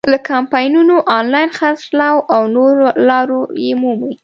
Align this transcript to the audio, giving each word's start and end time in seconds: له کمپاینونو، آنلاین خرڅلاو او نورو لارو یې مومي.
له 0.13 0.17
کمپاینونو، 0.31 0.95
آنلاین 1.17 1.49
خرڅلاو 1.57 2.17
او 2.33 2.41
نورو 2.55 2.85
لارو 3.07 3.41
یې 3.63 3.71
مومي. 3.81 4.13